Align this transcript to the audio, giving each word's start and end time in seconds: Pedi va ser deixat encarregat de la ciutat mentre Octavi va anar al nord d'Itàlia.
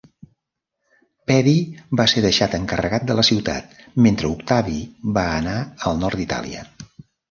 Pedi 1.31 1.53
va 2.01 2.07
ser 2.15 2.25
deixat 2.27 2.57
encarregat 2.61 3.07
de 3.11 3.19
la 3.21 3.29
ciutat 3.31 3.79
mentre 4.09 4.35
Octavi 4.35 4.83
va 5.23 5.31
anar 5.39 5.59
al 5.91 6.05
nord 6.07 6.23
d'Itàlia. 6.23 6.71